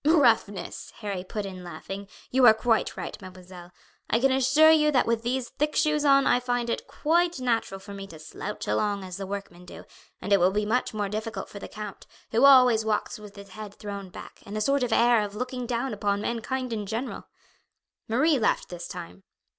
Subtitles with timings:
[0.03, 2.07] "Roughness," Harry put in laughing.
[2.31, 3.71] "You are quite right, mademoiselle.
[4.09, 7.79] I can assure you that with these thick shoes on I find it quite natural
[7.79, 9.85] for me to slouch along as the workmen do;
[10.19, 13.49] and it will be much more difficult for the count, who always walks with his
[13.49, 17.25] head thrown back, and a sort of air of looking down upon mankind in general."
[18.07, 19.21] Marie laughed this time.